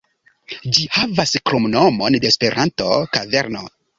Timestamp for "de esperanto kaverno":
2.23-3.65